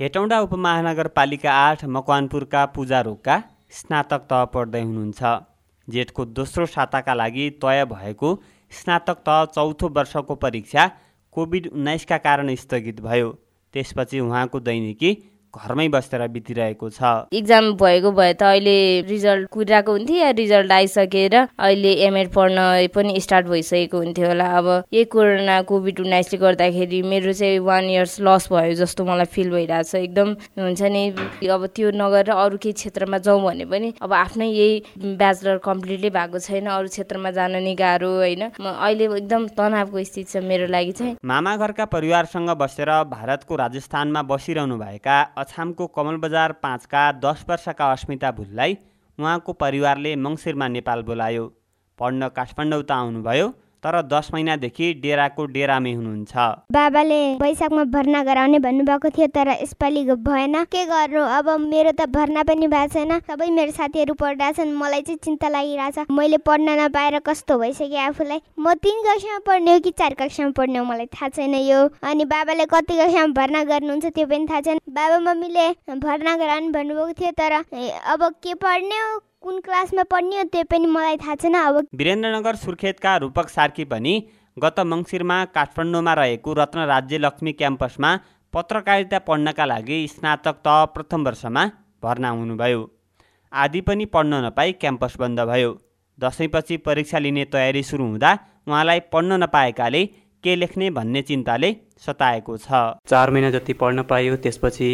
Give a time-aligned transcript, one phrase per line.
[0.00, 3.34] हेटौँडा उपमहानगरपालिका आठ मकवानपुरका पूजा रोगका
[3.72, 5.22] स्नातक तह पढ्दै हुनुहुन्छ।
[5.88, 8.30] जेठको दोस्रो साताका लागि तय भएको
[8.72, 10.86] स्नातक तह चौथो वर्षको परीक्षा
[11.36, 13.30] कोभिड उन्नाइसका कारण स्थगित भयो।
[13.74, 15.12] त्यसपछि उहाँको दैनिकी
[15.54, 18.76] घरमै बसेर बितिरहेको छ। इक्जाम भएको भए त अहिले
[19.08, 22.58] रिजल्ट कुरिरहेको हुन्थ्यो या रिजल्ट आइसकेर अहिले एमएड पढ्न
[22.94, 28.20] पनि स्टार्ट भइसकेको हुन्थ्यो होला। अब यही कोरोना कोभिड उन्नाइसले गर्दाखेरि मेरो चाहिँ वान इयर्स
[28.20, 31.04] लस भयो जस्तो मलाई फिल भइरहेको छ एकदम हुन्छ नि
[31.48, 36.38] अब त्यो नगरेर अरू केही क्षेत्रमा जाउँ भने पनि अब आफ्नै यही ब्याचलर कम्प्लिटली भएको
[36.38, 41.16] छैन अरू क्षेत्रमा जान नि गाह्रो होइन। अहिले एकदम तनावको स्थिति छ मेरो लागि चाहिँ।
[41.24, 48.30] मामा घरका परिवारसँग बसेर भारतको राजस्थानमा बसिरहनु भएका अछामको कमल बजार पाँचका दस वर्षका अस्मिता
[48.32, 48.78] भुललाई
[49.18, 51.44] उहाँको परिवारले मङ्सिरमा नेपाल बोलायो।
[51.98, 53.48] पढ्न काठमाडौँ त आउनुभयो।
[53.84, 56.32] तर दस महिनादेखि डेराको डेरामै हुनुहुन्छ।
[56.72, 61.20] बाबाले वैशाखमा भर्ना गराउने भन्नुभएको थियो तर यसपालि भएन। के गर्नु?
[61.20, 66.10] अब मेरो त भर्ना पनि भएको छैन। सबै मेरो साथीहरू पढिरहेछन् मलाई चाहिँ चिन्ता लागिरहेछ।
[66.10, 68.40] मैले पढ्न नपाएर कस्तो भइसक्यो आफूलाई?
[68.58, 72.24] म तिन कक्षामा पढ्ने हो कि चार कक्षामा पढ्ने हो मलाई थाहा छैन यो। अनि
[72.24, 75.68] बाबाले कति कक्षामा भर्ना गर्नुहुन्छ त्यो पनि थाहा छैन। बाबा मम्मीले
[76.00, 79.20] भर्ना गराउनु भन्नुभएको थियो तर अब के पढ्ने हो?
[79.44, 84.12] कुन क्लासमा पढ्ने हो त्यो पनि मलाई थाहा छैन। अब वीरेन्द्रनगर सुर्खेतका रूपक सार्की पनि
[84.56, 88.10] गत मङ्सिरमा काठमाडौँमा रहेको रत्न राज्य लक्ष्मी क्याम्पसमा
[88.54, 91.64] पत्रकारिता पढ्नका लागि स्नातक त प्रथम वर्षमा
[92.02, 92.80] भर्ना हुनुभयो।
[93.52, 95.76] आदि पनि पढ्न नपाई क्याम्पस बन्द भयो।
[96.18, 98.32] दसैँपछि परीक्षा लिने तयारी सुरु हुँदा
[98.68, 100.04] उहाँलाई पढ्न नपाएकाले
[100.44, 101.70] के लेख्ने भन्ने चिन्ताले
[102.02, 104.90] सताएको छ। चार महिना जति पढ्न पायो त्यसपछि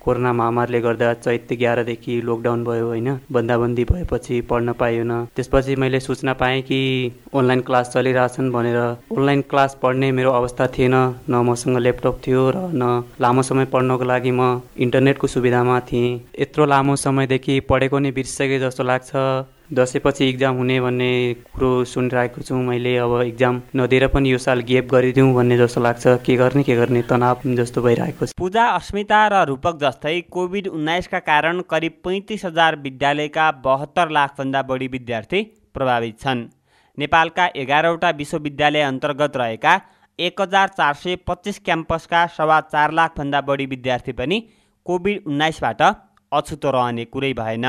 [0.00, 6.32] कोरोना महामारीले गर्दा चैत एघारदेखि लकडाउन भयो होइन। बन्दाबन्दी भएपछि पढ्न पाइएन त्यसपछि मैले सूचना
[6.32, 6.80] पाएँ कि
[7.34, 10.94] अनलाइन क्लास चलिरहेछन् भनेर। अनलाइन क्लास पढ्ने मेरो अवस्था थिएन।
[11.30, 16.66] न मसँग ल्यापटप थियो र न लामो समय पढ्नको लागि म इन्टरनेटको सुविधामा थिएँ। यत्रो
[16.66, 19.12] लामो समयदेखि पढेको नै बिर्सिसके जस्तो लाग्छ।
[19.72, 21.10] दसैँपछि इक्जाम हुने भन्ने
[21.54, 26.06] कुरो सुनिरहेको छु। मैले अब इक्जाम नदिएर पनि यो साल गेप गरिदिउँ भन्ने जस्तो लाग्छ।
[26.26, 31.18] के गर्ने के गर्ने तनाव जस्तो भइरहेको छ। पूजा अस्मिता र रूपक जस्तै कोभिड उन्नाइसका
[31.20, 35.40] कारण करिब पैँतिस हजार विद्यालयका बहत्तर लाखभन्दा बढी विद्यार्थी
[35.74, 36.46] प्रभावित छन्।
[36.98, 39.74] नेपालका एघारवटा विश्वविद्यालय अन्तर्गत रहेका
[40.18, 44.40] एक हजार चार सय पच्चिस क्याम्पसका सवा चार लाखभन्दा बढी विद्यार्थी पनि
[44.86, 47.66] कोभिड उन्नाइसबाट अछुतो रहने कुरै भएन।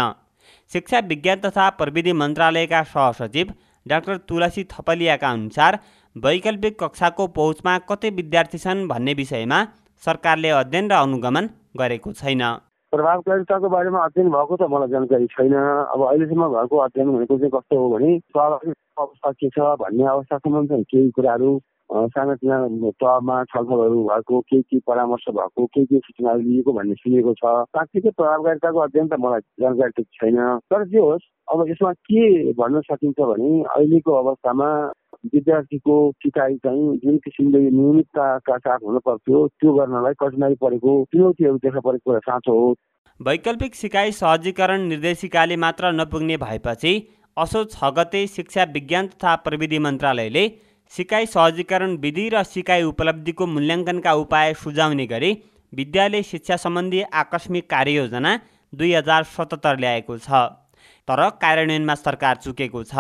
[0.72, 3.54] शिक्षा विज्ञान तथा प्रविधि मन्त्रालयका सहसचिव
[3.86, 5.80] डाक्टर तुलसी थपलियाका अनुसार
[6.16, 9.60] वैकल्पिक कक्षाको पहुँचमा कति विद्यार्थी छन् भन्ने विषयमा
[10.04, 12.42] सरकारले अध्ययन र अनुगमन गरेको छैन।
[12.94, 17.78] प्रभावकारिताको बारेमा अध्ययन भएको त मलाई जानकारी छैन। अब अहिलेसम्म भएको अध्ययन भनेको चाहिँ कस्तो
[17.78, 21.52] हो भने स्वाभाविक अवस्था के छ भन्ने अवस्थासम्म चाहिँ केही कुराहरू
[21.90, 22.58] सानातिना
[23.02, 28.10] तहमा छलफलहरू भएको के के परामर्श भएको के के सूचनाहरू लिएको भन्ने सुनेको छ। साँच्चीकै
[28.10, 30.38] प्रभावकारिताको अध्ययन त मलाई जानकारी त छैन।
[30.72, 34.70] तर जे होस् अब यसमा के भन्न सकिन्छ भने अहिलेको अवस्थामा
[35.34, 41.80] विद्यार्थीको सिकाइ चाहिँ जुन किसिमले नियमितताका साथ हुन पर्थ्यो त्यो गर्नलाई कठिनाइ परेको चुनौतीहरू देखा
[41.80, 42.76] परेको कुरा साँचो हो।
[43.20, 46.94] वैकल्पिक सिकाइ सहजीकरण निर्देशिकाले मात्र नपुग्ने भएपछि
[47.38, 50.48] असो छ गते शिक्षा विज्ञान तथा प्रविधि मन्त्रालयले
[50.92, 55.32] सिकाइ सहजीकरण विधि र सिकाइ उपलब्धिको मूल्याङ्कनका उपाय सुझाउने गरी
[55.74, 58.32] विद्यालय शिक्षा सम्बन्धी आकस्मिक कार्ययोजना
[58.74, 60.46] दुई हजार सतहत्तर ल्याएको छ।
[61.08, 62.94] तर कार्यान्वयनमा सरकार चुकेको छ।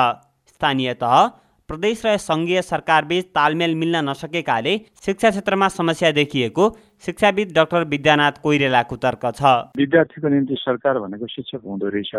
[0.51, 1.15] स्थानीय तह
[1.69, 4.73] प्रदेश र सङ्घीय सरकारबीच तालमेल मिल्न नसकेकाले
[5.05, 6.69] शिक्षा क्षेत्रमा समस्या देखिएको
[7.03, 9.43] शिक्षाविद डाक्टर विद्यानाथ कोइरेलाको तर्क छ।
[9.77, 12.11] विद्यार्थीको निम्ति सरकार भनेको शिक्षक हुँदो रहेछ।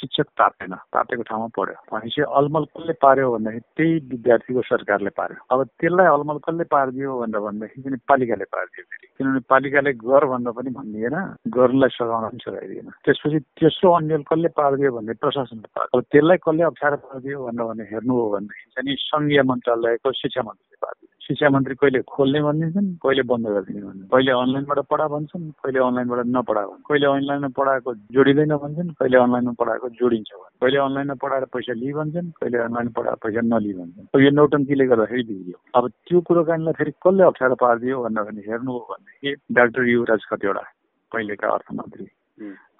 [0.00, 5.58] शिक्षक तापेन। तापेको ठाउँमा पढ्यो भनेपछि अलमल कसले पार्यो भन्दाखेरि त्यही विद्यार्थीको सरकारले पार्यो। अब
[5.80, 10.70] त्यसलाई अलमल कसले पारिदियो भनेर भन्दाखेरि पनि पालिकाले पारिदियो फेरि। किनभने पालिकाले गर भन्दा पनि
[10.78, 11.16] भनिदिएन।
[11.58, 16.62] गर्नलाई सघाउन पनि सघाइदिएन। त्यसपछि तेस्रो अन्यल कसले पारिदियो भन्ने प्रशासनले पार्यो अब त्यसलाई कसले
[16.70, 21.74] अप्ठ्यारो पारिदियो भनेर भने हेर्नु हो भनेदेखि चाहिँ सङ्घीय मन्त्रालयको शिक्षा मन्त्रीले पारिदियो। शिक्षा मन्त्री
[21.78, 26.82] कहिले खोल्ने भनिदिन्छन् कहिले बन्द गरिदिने भन्छन् कहिले अनलाइनबाट पढा भन्छन् कहिले अनलाइनबाट नपढा भन्छन्।
[26.90, 31.92] कहिले अनलाइनमा पढाएको जोडिँदैन भन्छन् कहिले अनलाइनमा पढाएको जोडिन्छ भन्छ कहिले अनलाइनमा पढाएर पैसा लिइ
[32.00, 36.74] भन्छन् कहिले अनलाइनमा पढाएर पैसा नलिइ भन्छन्। अब यो नौटङ्कीले गर्दाखेरि बिग्रियो अब त्यो कुरोकानीलाई
[36.82, 40.64] फेरि कसले अप्ठ्यारो पारिदियो भने हेर्नु हो भनेदेखि डाक्टर युवराज कतिवटा
[41.12, 42.06] पहिलेका अर्थमन्त्री।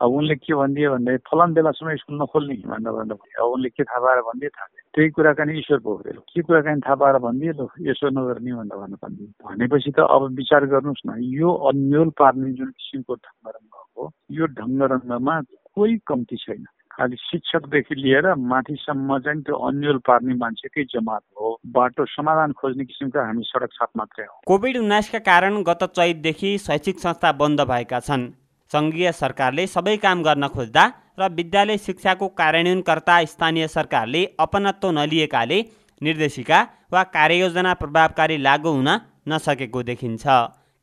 [0.03, 4.01] अब उनले के भनिदियो भने फलान बेलासम्म स्कुल नखोल्ने भनेर भन्दा अब उनले के थाहा
[4.05, 8.53] पाएर भनिदियो थाहा त्यही कुराकानी ईश्वर पोखरेल के कुराकानी थाहा पाएर भनिदियो ल यसो नगर्ने
[8.59, 13.75] भनेर भन्नु भनिदियो भनेपछि त अब विचार गर्नुहोस् न यो अन्यल पार्ने जुन किसिमको ढङ्गरङ्ग
[13.97, 15.35] हो यो ढङ्गरङ्गमा
[15.79, 22.05] कोही कम्ती छैन। खालि शिक्षकदेखि लिएर माथिसम्म चाहिँ त्यो अन्यल पार्ने मान्छेकै जमात हो। बाटो
[22.11, 27.33] समाधान खोज्ने किसिमका हामी सडक साथ मात्रै हो। कोभिड उन्नाइसका कारण गत चैतदेखि शैक्षिक संस्था
[27.41, 28.27] बन्द भएका छन्।
[28.71, 30.85] सङ्घीय सरकारले सबै काम गर्न खोज्दा
[31.21, 35.59] र विद्यालय शिक्षाको कार्यान्वयनकर्ता स्थानीय सरकारले अपनत्व नलिएकाले
[36.01, 36.59] निर्देशिका
[36.93, 38.89] वा कार्ययोजना प्रभावकारी लागू हुन
[39.29, 40.25] नसकेको देखिन्छ।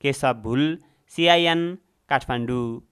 [0.04, 0.64] केशव भुल
[1.14, 1.62] सिआइएन
[2.10, 2.80] काठमाडौँ।